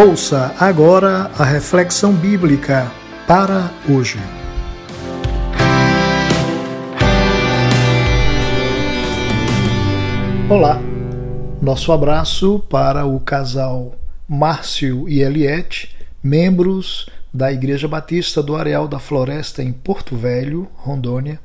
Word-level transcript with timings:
Ouça 0.00 0.54
agora 0.60 1.28
a 1.36 1.44
reflexão 1.44 2.14
bíblica 2.14 2.88
para 3.26 3.68
hoje. 3.90 4.16
Olá, 10.48 10.80
nosso 11.60 11.90
abraço 11.90 12.60
para 12.70 13.06
o 13.06 13.18
casal 13.18 13.96
Márcio 14.28 15.08
e 15.08 15.20
Eliette, 15.20 15.96
membros 16.22 17.08
da 17.34 17.52
Igreja 17.52 17.88
Batista 17.88 18.40
do 18.40 18.54
Areal 18.54 18.86
da 18.86 19.00
Floresta 19.00 19.64
em 19.64 19.72
Porto 19.72 20.16
Velho, 20.16 20.68
Rondônia, 20.76 21.40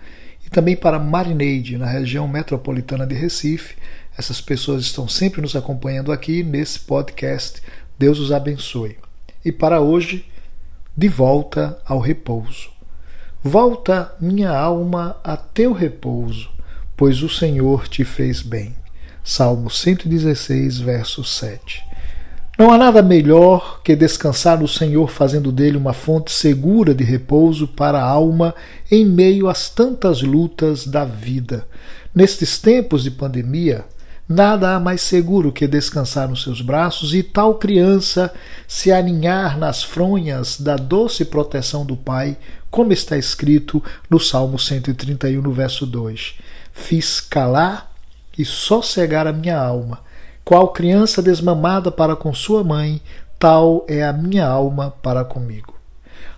e 0.45 0.49
também 0.52 0.76
para 0.76 0.99
Marineide, 0.99 1.76
na 1.76 1.88
região 1.88 2.27
metropolitana 2.27 3.08
de 3.08 3.16
Recife. 3.16 3.76
Essas 4.16 4.40
pessoas 4.40 4.84
estão 4.84 5.08
sempre 5.08 5.41
nos 5.41 5.55
acompanhando 5.55 6.12
aqui 6.12 6.44
nesse 6.44 6.80
podcast 6.81 7.63
Deus 8.03 8.20
os 8.20 8.34
abençoe. 8.34 8.98
E 9.45 9.49
para 9.49 9.80
hoje, 9.80 10.25
de 10.95 11.07
volta 11.07 11.80
ao 11.85 11.99
repouso. 11.99 12.70
Volta, 13.41 14.13
minha 14.20 14.52
alma, 14.52 15.16
a 15.23 15.38
teu 15.38 15.71
repouso, 15.71 16.49
pois 16.97 17.23
o 17.23 17.30
Senhor 17.30 17.88
te 17.88 18.03
fez 18.03 18.41
bem. 18.41 18.75
Salmo 19.23 19.70
116, 19.70 20.80
verso 20.80 21.23
7. 21.23 21.81
Não 22.59 22.73
há 22.73 22.77
nada 22.77 23.02
melhor 23.02 23.81
que 23.81 23.95
descansar 23.95 24.59
no 24.59 24.67
Senhor, 24.67 25.09
fazendo 25.09 25.49
dele 25.49 25.77
uma 25.77 25.94
fonte 25.94 26.30
segura 26.30 26.94
de 26.94 27.05
repouso 27.05 27.70
para 27.70 27.99
a 27.99 28.05
alma 28.05 28.53
em 28.91 29.05
meio 29.05 29.47
às 29.47 29.70
tantas 29.70 30.22
lutas 30.22 30.85
da 30.85 31.05
vida. 31.05 31.66
Nestes 32.13 32.58
tempos 32.58 33.02
de 33.02 33.11
pandemia, 33.11 33.85
Nada 34.27 34.73
há 34.73 34.80
mais 34.80 35.02
seguro 35.02 35.52
que 35.52 35.68
descansar 35.68 36.30
nos 36.30 36.44
seus 36.44 36.62
braços 36.62 37.14
e 37.14 37.22
tal 37.22 37.55
criança 37.55 38.34
se 38.66 38.89
aninhar 38.89 39.58
nas 39.58 39.84
fronhas 39.84 40.59
da 40.59 40.78
doce 40.78 41.25
proteção 41.25 41.86
do 41.86 41.97
Pai, 41.97 42.38
como 42.72 42.94
está 42.94 43.17
escrito 43.17 43.84
no 44.09 44.22
Salmo 44.22 44.58
131, 44.58 45.42
no 45.42 45.52
verso 45.52 45.86
2. 45.86 46.36
Fiz 46.72 47.20
calar 47.20 47.92
e 48.38 48.45
sossegar 48.45 49.28
a 49.28 49.34
minha 49.34 49.59
alma. 49.59 50.00
Qual 50.45 50.69
criança 50.69 51.22
desmamada 51.22 51.92
para 51.92 52.16
com 52.16 52.34
sua 52.34 52.64
mãe, 52.64 53.02
tal 53.38 53.86
é 53.90 54.06
a 54.06 54.14
minha 54.14 54.47
alma 54.47 54.92
para 55.03 55.25
comigo. 55.25 55.73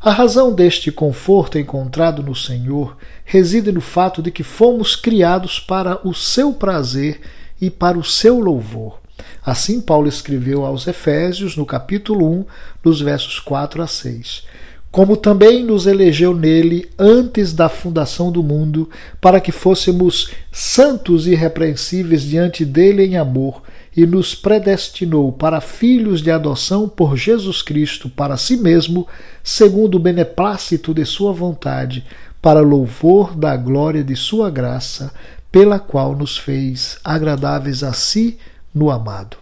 A 0.02 0.12
razão 0.12 0.54
deste 0.54 0.92
conforto 0.92 1.58
encontrado 1.60 2.24
no 2.24 2.36
Senhor 2.36 2.98
reside 3.24 3.72
no 3.72 3.82
fato 3.82 4.24
de 4.24 4.32
que 4.32 4.44
fomos 4.44 4.96
criados 4.96 5.60
para 5.60 6.00
o 6.08 6.16
seu 6.16 6.52
prazer 6.52 7.22
e 7.62 7.70
para 7.70 7.98
o 7.98 8.04
seu 8.04 8.40
louvor. 8.40 9.00
Assim, 9.46 9.80
Paulo 9.80 10.08
escreveu 10.08 10.66
aos 10.66 10.88
Efésios, 10.88 11.56
no 11.56 11.66
capítulo 11.66 12.28
1, 12.28 12.46
dos 12.84 13.02
versos 13.02 13.40
4 13.40 13.82
a 13.82 13.88
6. 13.88 14.44
Como 14.92 15.18
também 15.18 15.64
nos 15.64 15.86
elegeu 15.88 16.34
nele 16.34 16.90
antes 16.98 17.54
da 17.54 17.68
fundação 17.68 18.32
do 18.32 18.42
mundo, 18.42 18.90
para 19.20 19.40
que 19.40 19.52
fôssemos 19.52 20.32
santos 20.52 21.28
e 21.28 21.32
irrepreensíveis 21.32 22.24
diante 22.24 22.64
dele 22.64 23.04
em 23.04 23.18
amor, 23.18 23.62
e 23.96 24.06
nos 24.06 24.36
predestinou 24.36 25.32
para 25.32 25.62
filhos 25.62 26.22
de 26.22 26.30
adoção 26.30 26.88
por 26.90 27.16
Jesus 27.16 27.62
Cristo 27.62 28.10
para 28.10 28.36
si 28.36 28.58
mesmo, 28.58 29.08
segundo 29.44 29.96
o 29.96 30.00
beneplácito 30.00 30.94
de 30.94 31.06
sua 31.06 31.32
vontade, 31.32 32.06
para 32.42 32.60
louvor 32.60 33.36
da 33.36 33.56
glória 33.56 34.04
de 34.04 34.16
sua 34.16 34.50
graça, 34.50 35.14
pela 35.56 35.80
qual 35.80 36.14
nos 36.14 36.38
fez 36.38 36.98
agradáveis 37.02 37.82
a 37.82 37.94
si 37.94 38.38
no 38.74 38.92
amado. 38.92 39.38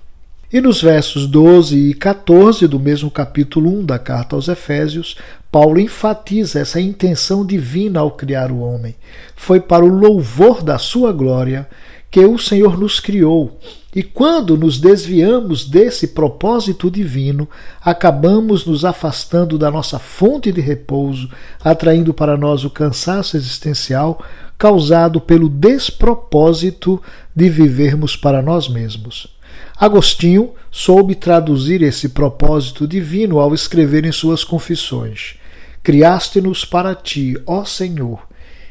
E 0.52 0.61
nos 0.61 0.80
versos 0.80 1.25
12 1.25 1.75
e 1.89 1.94
14 1.95 2.67
do 2.67 2.80
mesmo 2.80 3.09
capítulo 3.09 3.67
1 3.80 3.86
da 3.86 3.97
carta 3.97 4.36
aos 4.36 4.47
Efésios, 4.47 5.17
Paulo 5.52 5.80
enfatiza 5.80 6.60
essa 6.60 6.80
intenção 6.80 7.43
divina 7.43 7.99
ao 7.99 8.11
criar 8.11 8.52
o 8.52 8.60
homem. 8.60 8.93
Foi 9.36 9.60
para 9.60 9.83
o 9.83 9.88
louvor 9.88 10.61
da 10.61 10.77
sua 10.77 11.11
glória 11.11 11.67
que 12.14 12.20
o 12.20 12.38
Senhor 12.38 12.78
nos 12.78 13.00
criou. 13.00 13.58
E 13.96 14.04
quando 14.04 14.56
nos 14.56 14.78
desviamos 14.78 15.66
desse 15.66 16.10
propósito 16.10 16.92
divino, 16.92 17.50
acabamos 17.84 18.68
nos 18.68 18.86
afastando 18.86 19.58
da 19.58 19.72
nossa 19.72 19.98
fonte 19.98 20.52
de 20.52 20.62
repouso, 20.62 21.28
atraindo 21.64 22.14
para 22.14 22.38
nós 22.38 22.64
o 22.64 22.70
cansaço 22.70 23.36
existencial, 23.36 24.24
causado 24.60 25.20
pelo 25.20 25.50
despropósito 25.50 27.02
de 27.36 27.50
vivermos 27.50 28.16
para 28.16 28.44
nós 28.44 28.70
mesmos. 28.70 29.36
Agostinho 29.76 30.52
soube 30.70 31.16
traduzir 31.16 31.82
esse 31.82 32.10
propósito 32.10 32.88
divino 32.88 33.40
ao 33.40 33.56
escrever 33.56 34.06
em 34.06 34.12
suas 34.12 34.44
confissões: 34.44 35.34
Criaste-nos 35.82 36.64
para 36.64 36.94
ti, 36.94 37.36
ó 37.48 37.66
Senhor, 37.66 38.28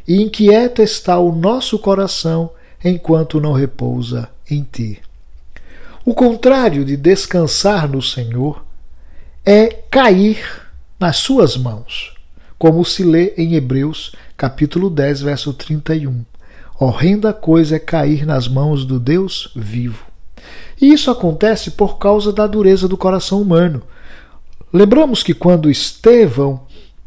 e 0.06 0.22
inquieta 0.22 0.80
está 0.80 1.18
o 1.18 1.32
nosso 1.32 1.76
coração 1.76 2.52
enquanto 2.84 3.40
não 3.40 3.52
repousa 3.52 4.28
em 4.50 4.62
ti. 4.62 5.00
O 6.04 6.14
contrário 6.14 6.84
de 6.84 6.96
descansar 6.96 7.88
no 7.88 8.02
Senhor 8.02 8.64
é 9.44 9.66
cair 9.90 10.44
nas 10.98 11.16
suas 11.16 11.56
mãos, 11.56 12.14
como 12.58 12.84
se 12.84 13.02
lê 13.04 13.34
em 13.36 13.54
Hebreus 13.54 14.12
capítulo 14.36 14.90
10, 14.90 15.20
verso 15.22 15.52
31. 15.52 16.24
Horrenda 16.78 17.32
coisa 17.32 17.76
é 17.76 17.78
cair 17.78 18.26
nas 18.26 18.48
mãos 18.48 18.84
do 18.84 18.98
Deus 18.98 19.52
vivo. 19.54 20.04
E 20.80 20.92
isso 20.92 21.10
acontece 21.10 21.70
por 21.70 21.98
causa 21.98 22.32
da 22.32 22.44
dureza 22.46 22.88
do 22.88 22.96
coração 22.96 23.40
humano. 23.40 23.82
Lembramos 24.72 25.22
que 25.22 25.32
quando 25.32 25.70
Estevão 25.70 26.62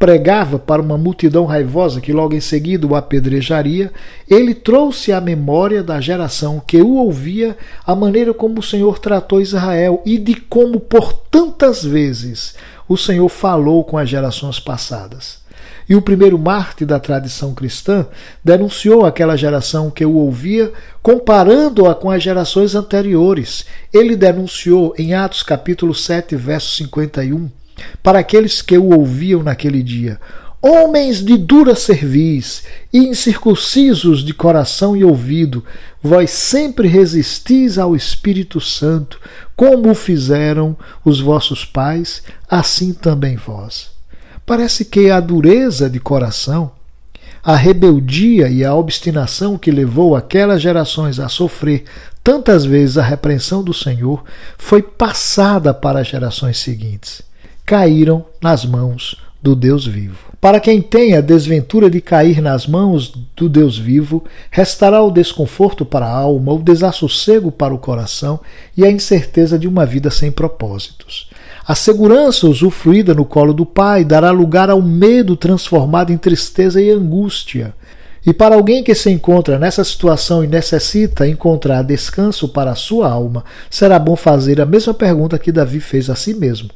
pregava 0.05 0.59
para 0.59 0.83
uma 0.83 0.99
multidão 0.99 1.45
raivosa 1.45 1.99
que 1.99 2.13
logo 2.13 2.35
em 2.35 2.39
seguida 2.39 2.85
o 2.85 2.95
apedrejaria, 2.95 3.91
ele 4.29 4.53
trouxe 4.53 5.11
à 5.11 5.19
memória 5.19 5.81
da 5.81 5.99
geração 5.99 6.61
que 6.63 6.79
o 6.79 6.97
ouvia 6.97 7.57
a 7.83 7.95
maneira 7.95 8.31
como 8.31 8.59
o 8.59 8.63
Senhor 8.63 8.99
tratou 8.99 9.41
Israel 9.41 10.03
e 10.05 10.19
de 10.19 10.35
como 10.35 10.79
por 10.79 11.11
tantas 11.11 11.83
vezes 11.83 12.53
o 12.88 12.95
Senhor 12.95 13.27
falou 13.29 13.83
com 13.83 13.97
as 13.97 14.07
gerações 14.07 14.59
passadas. 14.59 15.39
E 15.89 15.95
o 15.95 16.01
primeiro 16.03 16.37
mártir 16.37 16.85
da 16.85 16.99
tradição 16.99 17.55
cristã 17.55 18.05
denunciou 18.43 19.07
aquela 19.07 19.35
geração 19.35 19.89
que 19.89 20.05
o 20.05 20.17
ouvia, 20.17 20.72
comparando-a 21.01 21.95
com 21.95 22.11
as 22.11 22.22
gerações 22.22 22.75
anteriores. 22.75 23.66
Ele 23.91 24.16
denunciou 24.16 24.93
em 24.99 25.16
Atos 25.16 25.41
capítulo 25.41 25.95
7, 25.95 26.35
verso 26.35 26.75
51, 26.75 27.49
para 28.01 28.19
aqueles 28.19 28.62
que 28.62 28.78
o 28.78 28.97
ouviam 28.97 29.44
naquele 29.44 29.81
dia: 29.81 30.19
Homens 30.62 31.23
de 31.23 31.38
dura 31.38 31.75
cerviz 31.75 32.63
e 32.91 32.97
incircuncisos 32.97 34.23
de 34.23 34.34
coração 34.34 34.97
e 34.97 35.03
ouvido, 35.03 35.63
vós 36.01 36.31
sempre 36.31 36.88
resistis 36.88 37.78
ao 37.78 37.96
Espírito 37.96 38.59
Santo, 38.59 39.19
como 39.56 39.91
o 39.91 39.96
fizeram 39.96 40.75
os 41.06 41.19
vossos 41.19 41.63
pais, 41.63 42.23
assim 42.50 42.94
também 42.94 43.35
vós. 43.35 43.91
Parece 44.44 44.85
que 44.85 45.12
a 45.12 45.19
dureza 45.19 45.88
de 45.88 46.00
coração, 46.00 46.72
a 47.44 47.56
rebeldia 47.56 48.50
e 48.50 48.66
a 48.66 48.73
obstinação 48.73 49.59
que 49.59 49.69
levou 49.69 50.16
aquelas 50.16 50.63
gerações 50.63 51.19
a 51.19 51.29
sofrer 51.29 51.84
tantas 52.23 52.66
vezes 52.66 52.97
a 52.97 53.03
repreensão 53.03 53.63
do 53.63 53.72
Senhor 53.72 54.23
foi 54.57 54.81
passada 54.81 55.75
para 55.75 56.00
as 56.00 56.07
gerações 56.07 56.57
seguintes. 56.57 57.22
Caíram 57.65 58.23
nas 58.39 58.63
mãos 58.63 59.19
do 59.41 59.55
Deus 59.55 59.87
vivo. 59.87 60.17
Para 60.39 60.59
quem 60.59 60.79
tem 60.79 61.15
a 61.15 61.21
desventura 61.21 61.89
de 61.89 61.99
cair 61.99 62.39
nas 62.39 62.67
mãos 62.67 63.11
do 63.35 63.49
Deus 63.49 63.75
vivo, 63.75 64.23
restará 64.51 65.01
o 65.01 65.09
desconforto 65.09 65.83
para 65.83 66.05
a 66.05 66.15
alma, 66.15 66.53
o 66.53 66.61
desassossego 66.61 67.51
para 67.51 67.73
o 67.73 67.79
coração 67.79 68.39
e 68.78 68.85
a 68.85 68.91
incerteza 68.91 69.57
de 69.57 69.67
uma 69.67 69.84
vida 69.84 70.11
sem 70.11 70.31
propósitos. 70.31 71.28
A 71.67 71.73
segurança 71.73 72.47
usufruída 72.47 73.16
no 73.16 73.25
colo 73.25 73.51
do 73.51 73.66
Pai 73.66 74.05
dará 74.05 74.29
lugar 74.29 74.69
ao 74.69 74.81
medo 74.81 75.35
transformado 75.35 76.13
em 76.13 76.17
tristeza 76.17 76.79
e 76.79 76.91
angústia. 76.91 77.73
E 78.23 78.31
para 78.31 78.53
alguém 78.53 78.84
que 78.84 78.93
se 78.93 79.09
encontra 79.09 79.57
nessa 79.57 79.84
situação 79.84 80.43
e 80.43 80.47
necessita 80.47 81.28
encontrar 81.28 81.81
descanso 81.81 82.47
para 82.47 82.69
a 82.69 82.75
sua 82.75 83.09
alma, 83.09 83.43
será 83.72 83.97
bom 83.97 84.16
fazer 84.16 84.61
a 84.61 84.67
mesma 84.67 84.93
pergunta 84.93 85.40
que 85.40 85.51
Davi 85.51 85.79
fez 85.79 86.11
a 86.11 86.16
si 86.16 86.35
mesmo. 86.35 86.69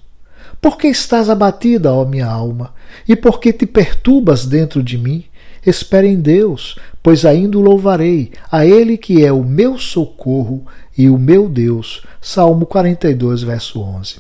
Por 0.62 0.78
que 0.78 0.88
estás 0.88 1.30
abatida, 1.30 1.94
ó 1.94 2.06
minha 2.06 2.28
alma? 2.28 2.74
E 3.08 3.16
por 3.16 3.40
que 3.40 3.54
te 3.54 3.66
perturbas 3.66 4.46
dentro 4.46 4.84
de 4.84 4.98
mim? 4.98 5.24
Espere 5.66 6.08
em 6.08 6.20
Deus, 6.20 6.78
pois 7.02 7.26
ainda 7.26 7.58
o 7.58 7.62
louvarei, 7.62 8.32
a 8.52 8.66
Ele 8.66 8.98
que 8.98 9.24
é 9.24 9.32
o 9.32 9.44
meu 9.44 9.78
socorro 9.78 10.66
e 10.98 11.10
o 11.10 11.18
meu 11.18 11.48
Deus. 11.48 12.04
Salmo 12.22 12.66
42, 12.66 13.44
verso 13.44 13.82
11. 13.82 14.18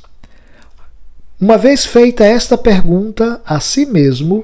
Uma 1.39 1.57
vez 1.57 1.85
feita 1.85 2.25
esta 2.25 2.57
pergunta 2.57 3.41
a 3.45 3.59
si 3.59 3.85
mesmo, 3.85 4.43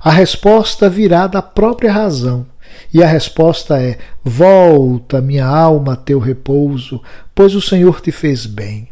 a 0.00 0.10
resposta 0.10 0.88
virá 0.88 1.26
da 1.26 1.42
própria 1.42 1.92
razão. 1.92 2.46
E 2.92 3.02
a 3.02 3.06
resposta 3.06 3.80
é: 3.80 3.98
Volta, 4.22 5.20
minha 5.20 5.46
alma, 5.46 5.94
a 5.94 5.96
teu 5.96 6.18
repouso, 6.18 7.02
pois 7.34 7.54
o 7.54 7.60
Senhor 7.60 8.00
te 8.00 8.12
fez 8.12 8.46
bem. 8.46 8.88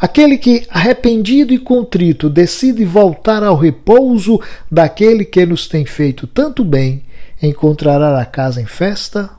Aquele 0.00 0.38
que, 0.38 0.66
arrependido 0.70 1.52
e 1.52 1.58
contrito, 1.58 2.30
decide 2.30 2.84
voltar 2.84 3.42
ao 3.42 3.56
repouso 3.56 4.40
daquele 4.70 5.24
que 5.24 5.44
nos 5.44 5.66
tem 5.66 5.84
feito 5.84 6.26
tanto 6.26 6.64
bem, 6.64 7.02
encontrará 7.42 8.20
a 8.20 8.24
casa 8.24 8.60
em 8.60 8.66
festa, 8.66 9.30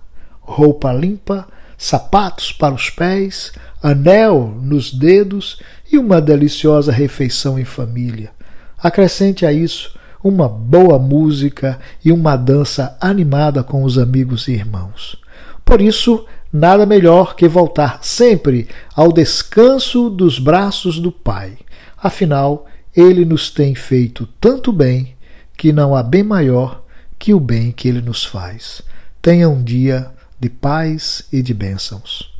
roupa 0.41 0.91
limpa, 0.91 1.47
sapatos 1.77 2.51
para 2.51 2.73
os 2.73 2.89
pés, 2.89 3.53
anel 3.81 4.53
nos 4.61 4.91
dedos 4.91 5.61
e 5.89 5.97
uma 5.97 6.19
deliciosa 6.19 6.91
refeição 6.91 7.57
em 7.57 7.65
família. 7.65 8.31
Acrescente 8.77 9.45
a 9.45 9.53
isso 9.53 9.97
uma 10.23 10.50
boa 10.50 11.00
música 11.00 11.79
e 12.03 12.11
uma 12.11 12.35
dança 12.35 12.97
animada 13.00 13.63
com 13.63 13.83
os 13.83 13.97
amigos 13.97 14.47
e 14.47 14.51
irmãos. 14.51 15.17
Por 15.63 15.81
isso, 15.81 16.25
nada 16.51 16.86
melhor 16.86 17.36
que 17.36 17.48
voltar 17.48 18.00
sempre 18.01 18.68
ao 18.96 19.12
descanso 19.12 20.10
dos 20.10 20.40
braços 20.40 21.00
do 21.00 21.12
Pai. 21.12 21.57
Afinal, 22.01 22.66
ele 22.96 23.25
nos 23.25 23.50
tem 23.50 23.75
feito 23.75 24.28
tanto 24.40 24.72
bem 24.72 25.16
que 25.57 25.72
não 25.72 25.96
há 25.96 26.01
bem 26.01 26.24
maior 26.24 26.84
que 27.18 27.34
o 27.34 27.40
bem 27.40 27.72
que 27.72 27.88
ele 27.88 28.01
nos 28.01 28.24
faz. 28.24 28.81
Tenha 29.22 29.50
um 29.50 29.62
dia 29.62 30.07
de 30.40 30.50
paz 30.50 31.24
e 31.31 31.42
de 31.42 31.54
bênçãos. 31.54 32.34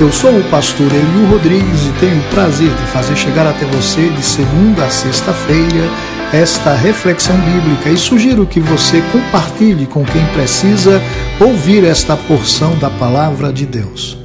Eu 0.00 0.10
sou 0.10 0.36
o 0.36 0.50
pastor 0.50 0.90
Elio 0.92 1.30
Rodrigues 1.30 1.86
e 1.86 2.00
tenho 2.00 2.18
o 2.18 2.30
prazer 2.30 2.68
de 2.68 2.82
fazer 2.86 3.14
chegar 3.14 3.46
até 3.46 3.64
você 3.66 4.08
de 4.08 4.22
segunda 4.22 4.86
a 4.86 4.90
sexta-feira 4.90 5.88
esta 6.34 6.74
reflexão 6.74 7.36
bíblica 7.42 7.88
e 7.88 7.96
sugiro 7.96 8.44
que 8.44 8.58
você 8.58 9.00
compartilhe 9.12 9.86
com 9.86 10.04
quem 10.04 10.26
precisa 10.32 11.00
ouvir 11.40 11.84
esta 11.84 12.16
porção 12.16 12.76
da 12.76 12.90
palavra 12.90 13.52
de 13.52 13.64
Deus. 13.64 14.18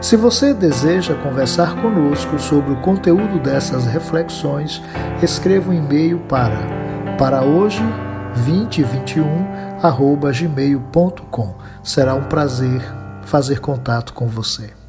Se 0.00 0.16
você 0.16 0.54
deseja 0.54 1.14
conversar 1.14 1.74
conosco 1.82 2.38
sobre 2.38 2.72
o 2.72 2.80
conteúdo 2.80 3.40
dessas 3.40 3.84
reflexões, 3.84 4.80
escreva 5.20 5.72
um 5.72 5.74
e-mail 5.74 6.20
para 6.20 6.60
para 7.18 7.42
hoje 7.42 7.82
2021 8.46 9.80
gmail.com. 10.32 11.56
Será 11.82 12.14
um 12.14 12.22
prazer 12.22 12.80
fazer 13.24 13.58
contato 13.58 14.12
com 14.12 14.28
você. 14.28 14.79